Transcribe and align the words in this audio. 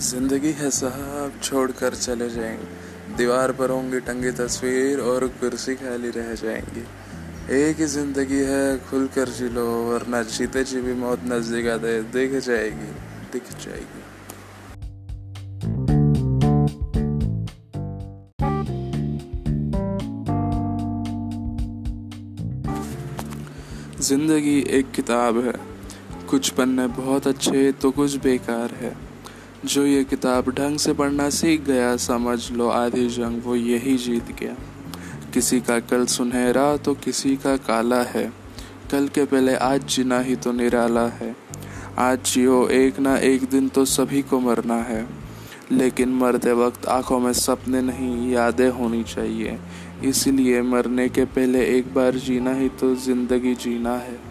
ज़िंदगी 0.00 0.50
है 0.52 0.68
साहब 0.70 1.32
छोड़ 1.42 1.70
कर 1.70 1.94
चले 1.94 2.28
जाएँगे। 2.30 3.16
दीवार 3.16 3.52
पर 3.52 3.70
होंगी 3.70 3.98
टंगी 4.00 4.30
तस्वीर 4.32 5.00
और 5.00 5.26
कुर्सी 5.40 5.74
खाली 5.76 6.10
रह 6.10 6.32
जाएँगी। 6.34 6.84
एक 7.54 7.80
ही 7.80 7.86
ज़िंदगी 7.86 8.38
है 8.44 8.78
खुल 8.80 9.06
कर 9.14 9.28
जी 9.28 9.48
लो, 9.48 9.64
वरना 9.84 10.22
जीते 10.24 10.62
जी 10.64 10.80
भी 10.80 10.94
मौत 10.94 11.24
नज़दीक 11.24 11.66
आते, 11.68 12.00
दिख 12.12 12.32
जाएगी 12.38 12.92
दिख 13.32 13.50
जाएगी। 13.60 14.02
ज़िंदगी 24.00 24.58
एक 24.70 24.90
किताब 24.90 25.44
है। 25.44 25.54
कुछ 26.30 26.50
पन्ने 26.50 26.86
बहुत 26.96 27.26
अच्छे 27.26 27.70
तो 27.72 27.90
कुछ 27.90 28.16
बेकार 28.22 28.74
है। 28.74 29.09
जो 29.64 29.86
ये 29.86 30.04
किताब 30.04 30.48
ढंग 30.50 30.78
से 30.78 30.92
पढ़ना 30.92 31.30
सीख 31.30 31.60
गया, 31.60 31.96
समझ 31.96 32.50
लो 32.50 32.68
आधी 32.68 33.08
जंग 33.08 33.42
वो 33.44 33.56
यही 33.56 33.96
जीत 33.96 34.24
गया। 34.40 34.54
किसी 35.34 35.60
का 35.60 35.80
कल 35.80 36.06
सुनहरा 36.06 36.76
तो 36.76 36.94
किसी 36.94 37.36
का 37.36 37.56
काला 37.56 38.02
है। 38.02 38.32
कल 38.92 39.08
के 39.08 39.24
पहले 39.24 39.54
आज 39.54 39.86
जीना 39.86 40.20
ही 40.20 40.36
तो 40.36 40.52
निराला 40.52 41.06
है। 41.08 41.36
आज 41.98 42.18
जियो 42.24 42.68
एक 42.68 42.98
ना 42.98 43.16
एक 43.16 43.44
दिन 43.44 43.68
तो 43.68 43.84
सभी 43.84 44.22
को 44.22 44.40
मरना 44.40 44.82
है। 44.82 45.06
लेकिन 45.72 46.08
मरते 46.08 46.52
वक्त 46.52 46.86
आँखों 46.86 47.20
में 47.20 47.32
सपने 47.32 47.82
नहीं, 47.82 48.32
यादें 48.32 48.70
होनी 48.70 49.04
चाहिए। 49.04 49.58
इसलिए 50.04 50.62
मरने 50.62 51.08
के 51.08 51.24
पहले 51.24 51.64
एक 51.66 51.94
बार 51.94 52.14
जीना 52.14 52.54
ही 52.54 52.68
तो 52.68 52.94
ज़िंदगी 52.94 53.54
जीना 53.54 53.96
है। 53.96 54.29